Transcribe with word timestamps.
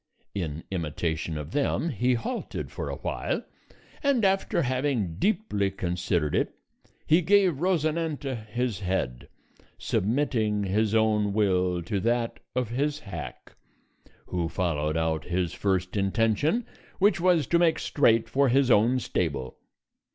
In 0.33 0.63
imitation 0.71 1.37
of 1.37 1.51
them 1.51 1.89
he 1.89 2.15
halted 2.15 2.71
for 2.71 2.89
a 2.89 2.95
while, 2.95 3.43
and 4.01 4.25
after 4.25 4.63
having 4.63 5.17
deeply 5.19 5.69
considered 5.69 6.33
it, 6.33 6.55
he 7.05 7.21
gave 7.21 7.61
Rosinante 7.61 8.47
his 8.47 8.79
head, 8.79 9.29
submitting 9.77 10.63
his 10.63 10.95
own 10.95 11.33
will 11.33 11.83
to 11.83 11.99
that 11.99 12.39
of 12.55 12.69
his 12.69 13.01
hack, 13.01 13.55
who 14.25 14.49
followed 14.49 14.97
out 14.97 15.25
his 15.25 15.53
first 15.53 15.95
intention, 15.95 16.65
which 16.97 17.21
was 17.21 17.45
to 17.45 17.59
make 17.59 17.77
straight 17.77 18.27
for 18.27 18.49
his 18.49 18.71
own 18.71 18.97
stable. 18.99 19.59